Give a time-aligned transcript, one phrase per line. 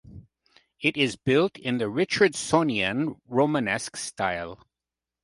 [0.79, 4.65] It is built in the Richardsonian Romanesque Style.